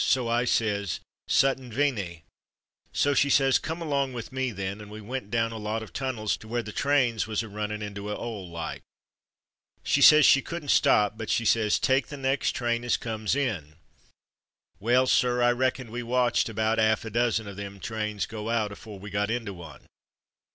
[0.03, 0.99] So I says,'
[1.39, 2.23] Sutton Veney';
[2.91, 5.93] so she says,' Come along with me, then,' and we went down a lot of
[5.93, 8.81] tunnels to where the trains was a runnin' into a 'ole like.
[9.83, 13.35] She says as she couldn't stop, but she says, 'Take the next train as comes
[13.35, 13.75] in.'
[14.79, 18.71] Well, sir, I reckon we watched about 'alf a dozen of them trains go out
[18.71, 19.85] afore we got into one."